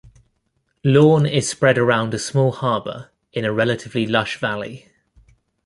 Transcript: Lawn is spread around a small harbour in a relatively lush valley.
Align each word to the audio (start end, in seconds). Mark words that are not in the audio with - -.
Lawn 0.83 1.27
is 1.27 1.47
spread 1.47 1.77
around 1.77 2.11
a 2.15 2.17
small 2.17 2.51
harbour 2.51 3.11
in 3.33 3.45
a 3.45 3.53
relatively 3.53 4.07
lush 4.07 4.37
valley. 4.37 4.89